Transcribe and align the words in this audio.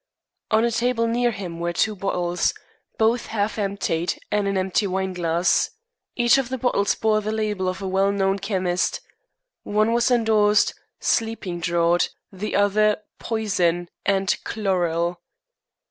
On 0.49 0.65
a 0.65 0.71
table 0.71 1.05
near 1.05 1.29
him 1.29 1.59
were 1.59 1.73
two 1.73 1.95
bottles, 1.95 2.55
both 2.97 3.27
half 3.27 3.59
emptied, 3.59 4.17
and 4.31 4.47
an 4.47 4.57
empty 4.57 4.87
wineglass. 4.87 5.69
Each 6.15 6.39
of 6.39 6.49
the 6.49 6.57
bottles 6.57 6.95
bore 6.95 7.21
the 7.21 7.31
label 7.31 7.69
of 7.69 7.83
a 7.83 7.87
well 7.87 8.11
known 8.11 8.39
chemist. 8.39 9.01
One 9.61 9.93
was 9.93 10.09
endorsed 10.09 10.73
"Sleeping 10.99 11.59
draught," 11.59 12.09
the 12.31 12.55
other 12.55 12.97
"Poison," 13.19 13.89
and 14.03 14.35
"Chloral." 14.43 15.21